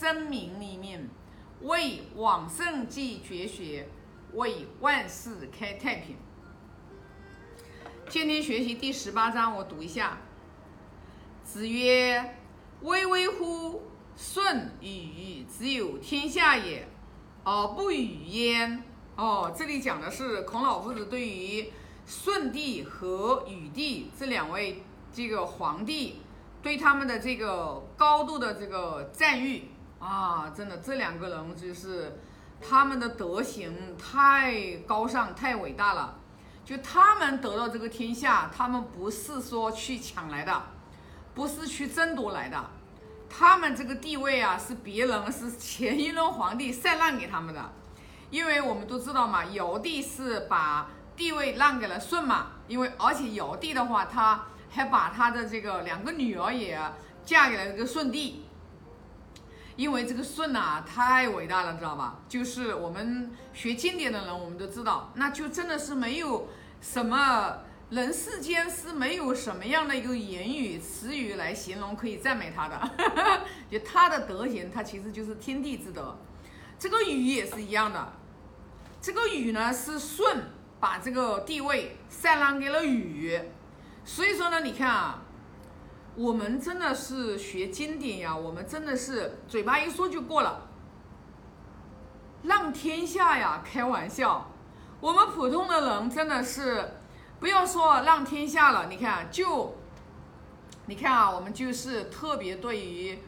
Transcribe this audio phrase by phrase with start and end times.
[0.00, 1.10] 生命里面，
[1.60, 3.86] 为往圣继绝学，
[4.32, 6.16] 为万世开太平。
[8.08, 10.16] 今天学习第十八章，我读一下。
[11.44, 12.34] 子曰
[12.80, 13.82] ：“巍巍乎
[14.16, 16.88] 舜禹，之有天下也，
[17.44, 18.82] 而不与焉。”
[19.16, 21.70] 哦，这里讲的是孔老夫子对于
[22.06, 24.82] 舜帝和禹帝这两位
[25.12, 26.22] 这个皇帝
[26.62, 29.64] 对他们的这个高度的这个赞誉
[30.00, 30.52] 啊！
[30.52, 32.18] 真的，这两个人就是
[32.60, 36.18] 他们的德行太高尚、太伟大了。
[36.64, 40.62] 就他们得到这个天下，他们不是说去抢来的。
[41.32, 42.70] 不是去争夺来的，
[43.30, 47.72] 他们这个地位啊，是别人是前一轮皇帝禅让给他们的，
[48.30, 56.78] 因为我们都知道嘛，尧帝是把地位让给了舜嘛，因为而且尧帝的话，他还把他的这个两个女儿也
[57.24, 58.44] 嫁给了这个舜帝，
[59.76, 62.18] 因为这个舜呐太伟大了，知道吧？
[62.28, 66.48] 就是我们学经典的人，我们都知道，那就真的是没有
[66.80, 67.58] 什么。
[67.90, 72.90] 人世间是没有什么样的一个言语词语来形容可以赞美他的，
[73.68, 76.16] 就他的德行，他其实就是天地之德。
[76.78, 78.12] 这个禹也是一样的，
[79.00, 80.24] 这个禹呢是舜
[80.78, 83.36] 把这个地位禅让给了禹，
[84.04, 85.24] 所以说呢，你看啊，
[86.16, 90.68] 我们真的是学经典呀，我们真的是嘴巴一说就过了，
[92.42, 94.50] 让天下呀，开玩笑，
[95.00, 96.92] 我们普通的人真的是。
[97.40, 99.74] 不要说让天下了，你看，就，
[100.84, 103.18] 你看啊，我们就是特别对于，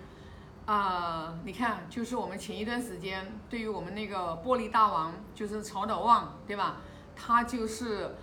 [0.66, 6.82] 啊，你看，就是我们前一段时间对于我们那个玻璃大王，就是曹德旺，对吧？
[7.16, 8.14] 他就是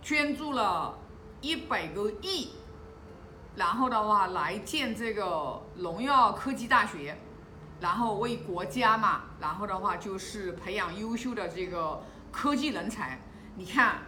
[0.00, 0.98] 捐助了
[1.42, 2.52] 一百个亿，
[3.58, 7.18] 然后的话来建这个荣耀科技大学，
[7.80, 13.20] 然后为国家嘛，然后的话就是培养优秀的这个科技人才，
[13.56, 13.98] 你看。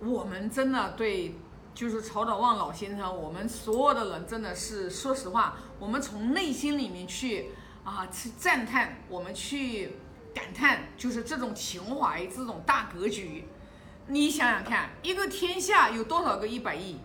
[0.00, 1.34] 我们真的对，
[1.74, 7.50] 就是曹德旺老先生，我们所有的人真的是，说实话，我们从内心里面去
[7.82, 9.96] 啊去赞叹，我们去
[10.32, 13.48] 感叹，就是这种情怀，这种大格局。
[14.06, 17.00] 你想想看，一个天下有多少个一百亿？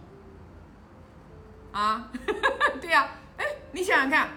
[1.74, 2.10] 啊，
[2.80, 4.30] 对呀，哎，你想想看，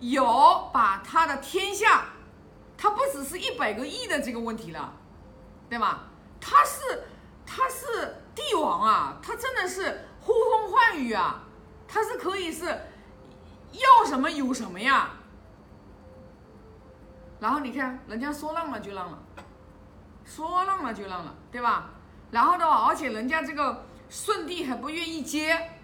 [0.00, 2.06] 有把他的天下，
[2.76, 4.92] 他不只是一百个亿的这个问题了，
[5.70, 6.08] 对吧？
[6.40, 7.04] 他是。
[7.48, 11.44] 他是帝王啊，他真的是呼风唤雨啊，
[11.86, 15.10] 他是可以是要什么有什么呀。
[17.38, 19.18] 然后你看，人家说让了就让了，
[20.24, 21.90] 说让了就让了，对吧？
[22.32, 25.75] 然后的话，而且人家这个舜帝还不愿意接，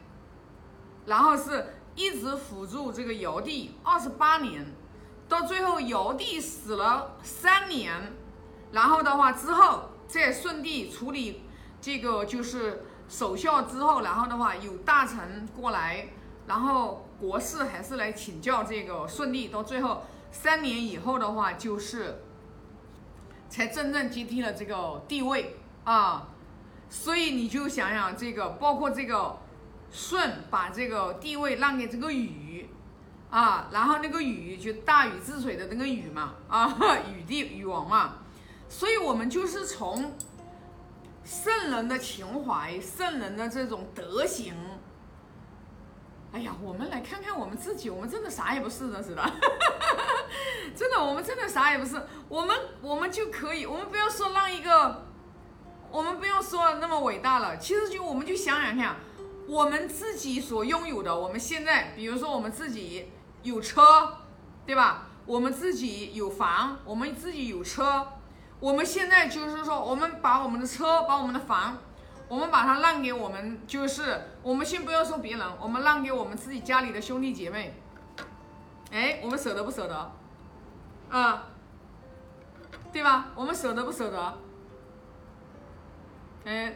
[1.06, 4.66] 然后是一直辅助这个尧帝二十八年，
[5.28, 8.12] 到最后尧帝死了三年，
[8.72, 11.42] 然后的话之后，在舜帝处理。
[11.80, 16.10] 这个就是守孝之后，然后的话有大臣过来，
[16.46, 22.22] 然后国事还是来请教这个舜帝，到最后三年以后的话，就是
[23.48, 26.28] 才真正接替了这个地位啊。
[26.88, 29.38] 所以你就想想这个，包括这个
[29.92, 32.68] 舜把这个地位让给这个禹
[33.30, 36.76] 啊，然后那个禹就大禹治水的那个禹嘛啊，
[37.14, 38.14] 禹帝禹王嘛。
[38.68, 40.12] 所以我们就是从。
[41.24, 44.52] 圣人的情怀，圣人的这种德行，
[46.32, 49.22] 哎呀，我们来看看我们自己，我们真的啥也不是的，是的，
[50.74, 55.06] 真的，我们真的啥也不是，我们我们就可以，我们不要说让一个，
[55.92, 58.96] 我们不要说那么伟大了，其实就我们就想想看，
[59.48, 63.10] 我们自己所拥有的，我们现在，比如说我们自己
[63.42, 63.82] 有车，
[64.64, 65.08] 对吧？
[65.24, 68.06] 我们自己有房，我们自己有车。
[68.58, 71.78] 我们现在就是说，我们把我们的车，把我们的房，
[72.28, 77.74] 我们把它让给我们，就是我们先不要说别人，我们让给我们自己家里的兄弟姐妹。
[78.90, 80.12] 哎，我们舍得不舍得？
[81.10, 81.46] 啊，
[82.92, 83.28] 对吧？
[83.34, 84.38] 我们舍得不舍得？
[86.44, 86.74] 哎，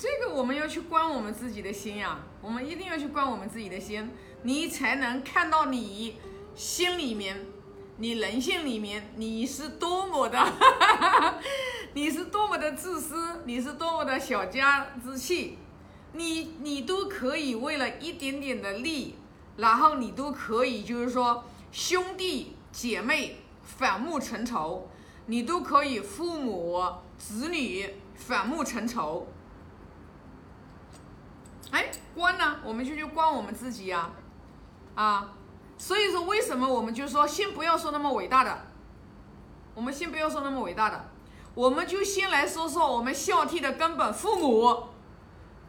[0.00, 4.10] 这个我们要去关我们自己的心呀，我们一定要去关我们自己的心，
[4.44, 6.16] 你才能看到你
[6.54, 7.44] 心里面。
[7.98, 10.42] 你人性里面，你是多么的，
[11.92, 15.58] 你是多么的自私，你是多么的小家之气，
[16.14, 19.16] 你你都可以为了一点点的利，
[19.58, 24.88] 然后你都可以就是说兄弟姐妹反目成仇，
[25.26, 26.82] 你都可以父母
[27.18, 29.28] 子女反目成仇。
[31.70, 32.56] 哎，关呢？
[32.64, 34.10] 我们就去关我们自己呀，
[34.94, 35.32] 啊。
[35.78, 38.66] 所以说，为什么我们就说先不要说那么伟大的，
[39.74, 41.08] 我们先不要说那么伟大的，
[41.54, 44.88] 我们就先来说说我们孝悌的根本，父母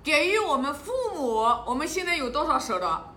[0.03, 3.13] 给予我们父母，我们现在有多少舍得？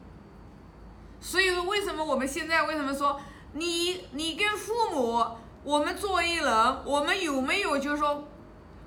[1.21, 3.21] 所以说，为什么我们现在为什么说
[3.55, 5.27] 你你跟父母，
[5.65, 8.23] 我们作为人，我们有没有就是说，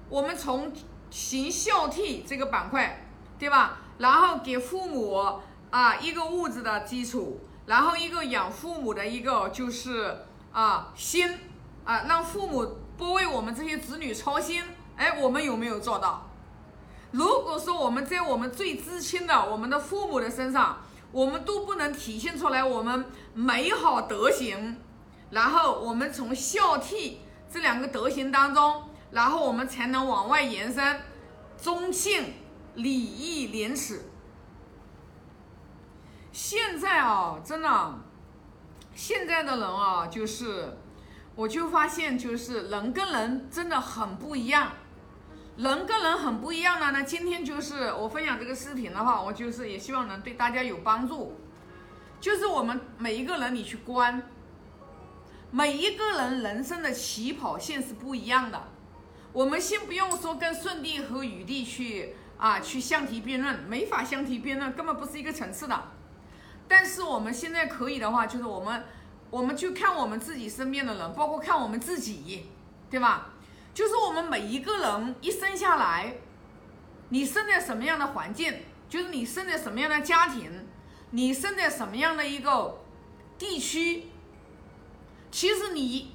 [0.07, 0.71] 我们从
[1.09, 3.05] 行孝悌这个板块，
[3.37, 3.79] 对吧？
[3.97, 5.39] 然后给父母
[5.69, 7.41] 啊一个物质的基础。
[7.67, 10.19] 然后一个养父母的一个就是
[10.53, 11.37] 啊心
[11.83, 14.63] 啊，让父母不为我们这些子女操心，
[14.95, 16.29] 哎，我们有没有做到？
[17.11, 20.77] 如果说我们在我们最知亲的我们的父母的身上，
[21.11, 23.03] 我们都不能体现出来我们
[23.33, 24.77] 美好德行，
[25.31, 27.17] 然后我们从孝悌
[27.51, 31.01] 这两个德行当中，然后我们才能往外延伸
[31.61, 32.33] 忠信
[32.77, 34.03] 礼义廉耻。
[36.31, 37.99] 现在啊，真的，
[38.93, 40.77] 现在的人啊，就是，
[41.35, 44.73] 我就发现，就是人跟人真的很不一样，
[45.57, 47.03] 人跟人很不一样的呢。
[47.03, 51.35] 今天就是我分享这个视频的话，我就是也希望能对大家有帮助。
[52.21, 54.29] 就是我们每一个人，你去观，
[55.49, 58.61] 每一个人人生的起跑线是不一样的。
[59.33, 65.83] 我们先不用说跟舜帝和禹帝去啊去相提并论，没法相提并论，根本不是一个层次的。
[66.67, 68.83] 但是我们现在可以的话，就是我们，
[69.29, 72.45] 我们去看我们自己身边的人，包括看我们自己，
[72.89, 73.29] 对吧？
[73.73, 76.15] 就是我们每一个人一生下来，
[77.09, 78.53] 你生在什么样的环境，
[78.89, 80.67] 就是你生在什么样的家庭，
[81.11, 82.79] 你生在什么样的一个
[83.37, 84.07] 地区，
[85.31, 86.13] 其实你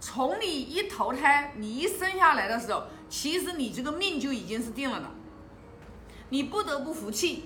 [0.00, 5.10] 从你一投胎，你一生下来的时候，其实你这个命就已经是定了的，
[6.32, 7.44] 你不得不服气。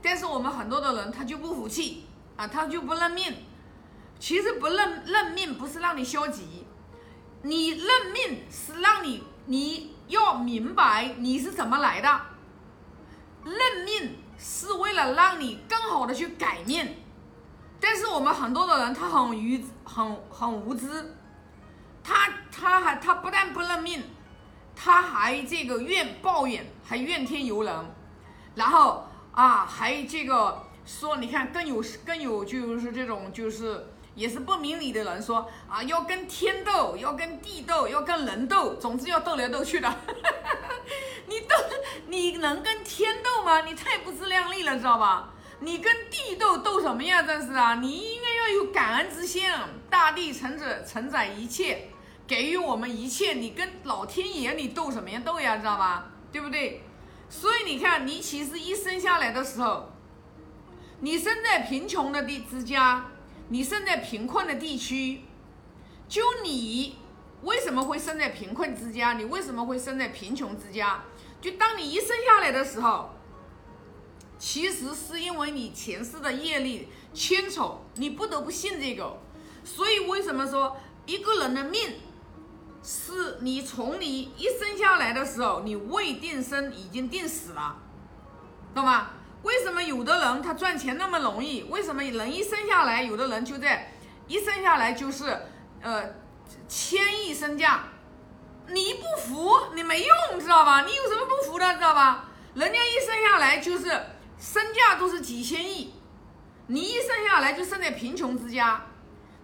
[0.00, 2.06] 但是我们很多的人他就不服气
[2.36, 3.34] 啊，他就不认命。
[4.18, 6.64] 其实不认认命不是让你消极，
[7.42, 12.20] 你认命是让你你要明白你是怎么来的。
[13.44, 16.96] 认命是为了让你更好的去改命。
[17.78, 21.14] 但是我们很多的人他很愚很很无知，
[22.02, 24.02] 他他还他不但不认命，
[24.74, 27.74] 他还这个怨抱怨，还怨天尤人，
[28.54, 29.06] 然后。
[29.36, 33.84] 啊，还有这个说，你看更有更有就是这种就是
[34.14, 39.92] 也是不明理的人说啊，要跟天斗，要跟地斗，要跟人斗，总之要斗来斗去的。
[41.26, 41.56] 你斗，
[42.06, 43.62] 你能跟天斗吗？
[43.62, 45.32] 你太不自量力了，知道吧？
[45.58, 47.24] 你跟地斗斗什么呀？
[47.24, 47.74] 真是啊！
[47.74, 49.50] 你应该要有感恩之心，
[49.90, 51.88] 大地承载承载一切，
[52.24, 53.32] 给予我们一切。
[53.32, 55.20] 你跟老天爷你斗什么呀？
[55.24, 56.06] 斗呀，知道吧？
[56.30, 56.83] 对不对？
[57.64, 59.90] 你看，你其实一生下来的时候，
[61.00, 63.06] 你生在贫穷的地之家，
[63.48, 65.22] 你生在贫困的地区，
[66.08, 66.98] 就你
[67.42, 69.14] 为什么会生在贫困之家？
[69.14, 71.04] 你为什么会生在贫穷之家？
[71.40, 73.10] 就当你一生下来的时候，
[74.38, 79.18] 其实是因为你前世的业力牵扯，你不得不信这个。
[79.62, 80.76] 所以为什么说
[81.06, 81.94] 一个人的命？
[82.84, 87.76] 是你从你一生下来的时候，你未定生已经定死了，
[88.74, 89.10] 懂吗？
[89.42, 91.62] 为什么有的人他赚钱那么容易？
[91.64, 93.92] 为什么人一生下来，有的人就在
[94.26, 95.46] 一生下来就是
[95.80, 96.14] 呃
[96.68, 97.84] 千亿身价？
[98.68, 100.82] 你不服你没用，知道吧？
[100.82, 102.28] 你有什么不服的，知道吧？
[102.54, 103.88] 人家一生下来就是
[104.38, 105.94] 身价都是几千亿，
[106.66, 108.86] 你一生下来就生在贫穷之家。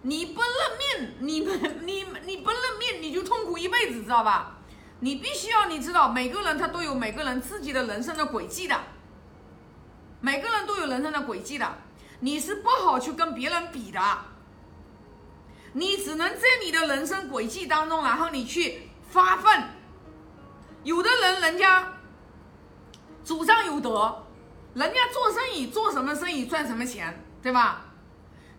[0.03, 0.41] 你不
[1.01, 1.45] 认命，
[1.81, 4.57] 你你你不认命，你就痛苦一辈子，知道吧？
[4.99, 8.79] 你必须要你知道，每个人他都有每个人自己的人生的轨迹的，
[10.19, 11.77] 每个人都有人生的轨迹的，
[12.19, 13.99] 你是不好去跟别人比的，
[15.73, 19.63] 你只能在你的人生轨迹当中，然后你去发奋。
[20.83, 21.93] 有的人人家
[23.23, 24.27] 祖上有德，
[24.73, 27.85] 人家做生意做什么生意赚什么钱，对吧？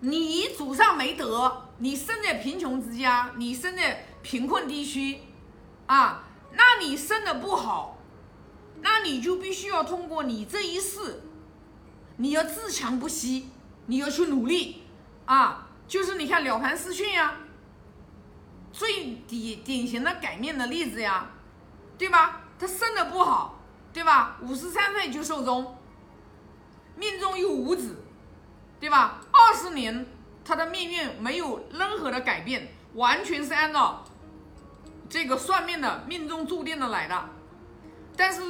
[0.04, 5.20] 你祖上没德，你生在贫穷之家，你生在贫困地区，
[5.86, 7.98] 啊，那你生的不好，
[8.80, 11.22] 那你就必须要通过你这一世，
[12.16, 13.50] 你要自强不息，
[13.86, 14.82] 你要去努力，
[15.26, 17.36] 啊，就是你看了凡四训呀，
[18.72, 21.30] 最典典型的改命的例子呀，
[21.96, 22.40] 对吧？
[22.58, 23.60] 他生的不好，
[23.92, 24.36] 对吧？
[24.42, 25.76] 五十三岁就寿终，
[26.96, 27.98] 命中有五子。
[28.82, 29.20] 对吧？
[29.30, 30.04] 二十年，
[30.44, 34.04] 他的命运没有任何的改变，完全是按照
[35.08, 37.28] 这个算命的命中注定的来的。
[38.16, 38.42] 但是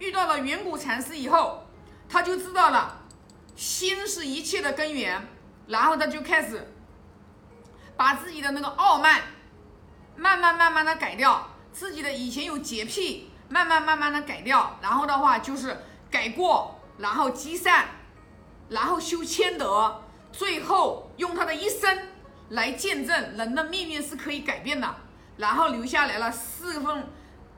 [0.00, 1.64] 遇到了远古禅师以后，
[2.08, 3.02] 他就知道了，
[3.54, 5.28] 心是一切的根源，
[5.68, 6.74] 然后他就开始
[7.96, 9.22] 把自己的那个傲慢
[10.16, 17.86] 慢慢慢慢的改掉，自己的以前有洁癖慢慢慢慢的改掉，然后的话就是改过，然后积善，
[18.68, 21.98] 然后修谦德，最后用他的一生
[22.50, 24.94] 来见证人的命运是可以改变的，
[25.36, 27.06] 然后留下来了四份，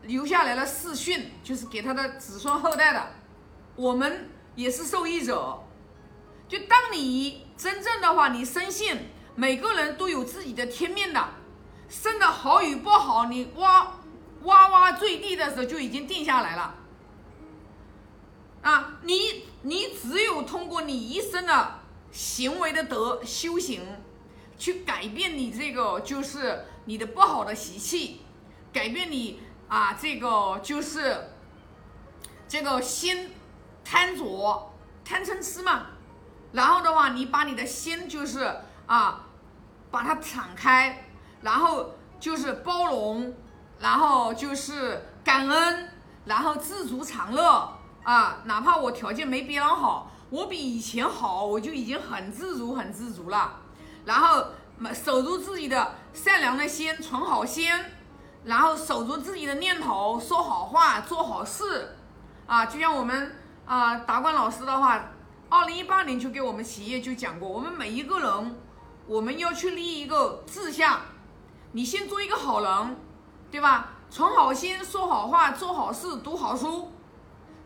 [0.02, 3.06] 留下来了四训，就是给他的子孙后代的，
[3.76, 5.62] 我们也是受益者。
[6.48, 11.28] 就当你真正的话，你深信每个人都有自己的天命的，
[11.88, 13.96] 生的好与不好，你哇
[14.42, 16.74] 哇哇坠地的时候就已经定下来了。
[18.62, 23.82] 啊，你你只有通过你一生的行为的德修行，
[24.56, 28.22] 去改变你这个就是你的不好的习气，
[28.72, 31.30] 改变你啊这个就是
[32.48, 33.30] 这个心
[33.84, 34.72] 贪着
[35.04, 35.86] 贪嗔痴嘛。
[36.52, 38.52] 然后的话，你把你的心就是
[38.86, 39.26] 啊，
[39.90, 41.06] 把它敞开，
[41.42, 43.32] 然后就是包容，
[43.78, 45.88] 然后就是感恩，
[46.24, 48.38] 然后知足常乐啊。
[48.44, 53.52] 哪怕我条件没别人好，我比以前好，我就已经很知足，很知足了。
[54.04, 54.44] 然后
[54.92, 57.72] 守住自己的善良的心，存好心，
[58.44, 61.96] 然后守住自己的念头，说好话，做好事
[62.46, 62.66] 啊。
[62.66, 65.00] 就像我们啊，达观老师的话。
[65.52, 68.56] 二零一八年就给我们企业就讲过，我们每一个人，
[69.08, 71.00] 我们要去立一个志向，
[71.72, 72.96] 你先做一个好人，
[73.50, 73.88] 对吧？
[74.08, 76.92] 存好心，说好话，做好事，读好书，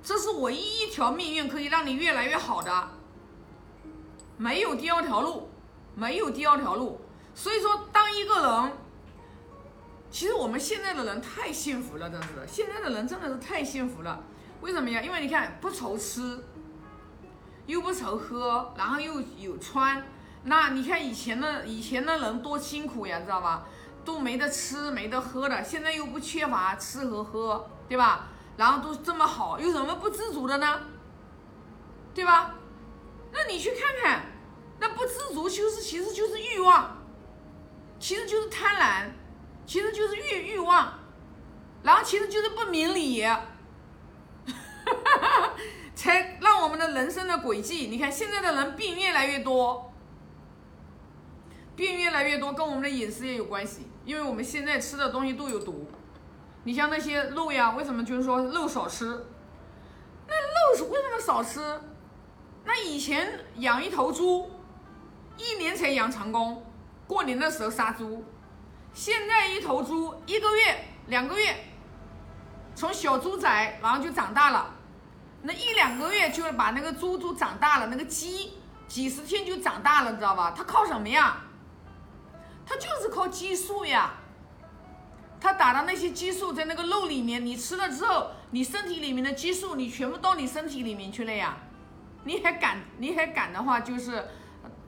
[0.04, 2.90] 这是唯一一条命运可以让你越来越好的，
[4.36, 5.48] 没有第二条路，
[5.94, 7.00] 没有第二条路。
[7.34, 8.72] 所以说，当一个人，
[10.10, 14.22] 其实我们现在的人太幸福了，真是，现在的人真的是太幸福了。
[14.60, 15.00] 为什么呀？
[15.00, 16.44] 因为你看，不愁吃。
[17.66, 20.06] 又不愁喝，然后又有穿，
[20.42, 23.64] 那你看以前的以前的人多辛苦呀，知道吧？
[24.04, 28.28] 都没得吃没得喝的，现在又不缺乏吃和喝，对吧？
[28.56, 30.80] 然后都这么好，有什么不知足的呢？
[32.14, 32.54] 对吧？
[33.32, 34.26] 那你去看看，
[34.78, 36.98] 那不知足就是其实就是欲望，
[37.98, 39.10] 其实就是贪婪，
[39.66, 41.00] 其实就是欲欲望，
[41.82, 43.24] 然后其实就是不明理。
[45.96, 49.92] 才让我们的人生的轨迹，你看现在的人病越来越多，
[51.74, 55.88] 病越来越多，跟我们的饮食也有关系，因为我们现在吃的东西都有毒。
[56.64, 59.26] 你像那些肉呀，为什么就是说肉少吃？
[60.26, 61.60] 那肉是为什么少吃？
[62.64, 64.50] 那以前养一头猪，
[65.36, 66.64] 一年才养成功，
[67.06, 68.24] 过年的时候杀猪。
[68.94, 71.54] 现在一头猪一个月、两个月，
[72.74, 74.70] 从小猪仔，然后就长大了。
[75.42, 78.54] 那一两个月就把那个猪都长大了，那个鸡
[78.88, 80.54] 几十天就长大了，你知道吧？
[80.56, 81.42] 它靠什么呀？
[82.64, 84.14] 它就是靠激素呀。
[85.44, 91.58] 它打的那些激素在那个肉里面，你吃了之后，你身体里面的激素你全部到你身体里面去了呀。
[92.24, 92.78] 你还敢？
[92.96, 94.26] 你还敢的话，就是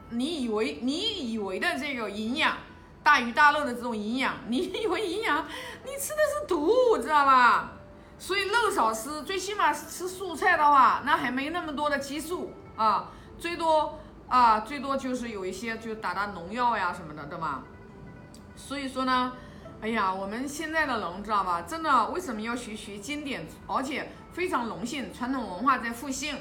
[0.08, 2.56] 你以为你以为的这个营养，
[3.02, 5.46] 大鱼大肉的这种营养， 你以为营养，
[5.84, 7.72] 你吃的是毒，知道吧？
[8.18, 17.62] 所以肉少吃，最起码吃素菜的话，那还没那么多的激素啊，最多啊，最多就是有一些就打打农药呀什么的，对吧？
[18.56, 19.34] 所以说呢，
[19.82, 21.62] 哎呀，我们现在的人知道吧？
[21.62, 23.46] 真的为什么要学学经典？
[23.66, 26.36] 而且非常荣幸，传统文化在复兴，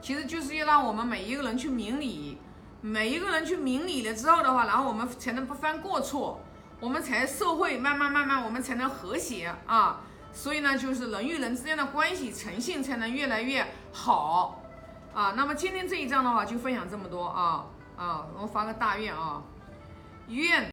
[0.00, 2.38] 其实就是要让我们每一个人去明理，
[2.80, 6.40] 每一个人去明理了之后的话，然后我们才能不犯过错，
[6.80, 10.00] 我们才社会慢慢慢慢我们才能和谐啊。
[10.32, 14.62] 所以呢，就是人与人之间的关系诚信才能越来越好
[15.12, 15.32] 啊。
[15.36, 17.66] 那么今天这一章的话，就分享这么多啊
[17.96, 18.26] 啊！
[18.38, 19.42] 我发个大愿啊，
[20.28, 20.64] 愿。